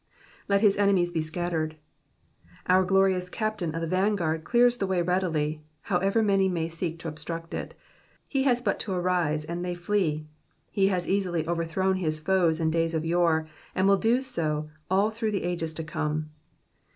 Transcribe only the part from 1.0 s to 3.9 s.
he scattered.*^ Our glonous Captain of the